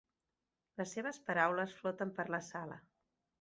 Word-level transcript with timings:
Les 0.79 0.93
seves 0.97 1.19
paraules 1.27 1.77
floten 1.83 2.15
per 2.17 2.27
la 2.37 2.41
sala. 2.49 2.81